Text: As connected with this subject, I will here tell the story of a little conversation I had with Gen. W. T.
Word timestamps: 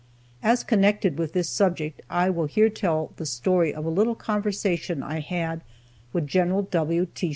As 0.41 0.63
connected 0.63 1.19
with 1.19 1.33
this 1.33 1.47
subject, 1.47 2.01
I 2.09 2.31
will 2.31 2.47
here 2.47 2.69
tell 2.69 3.11
the 3.17 3.25
story 3.27 3.71
of 3.71 3.85
a 3.85 3.89
little 3.89 4.15
conversation 4.15 5.03
I 5.03 5.19
had 5.19 5.61
with 6.11 6.25
Gen. 6.25 6.65
W. 6.71 7.05
T. 7.13 7.29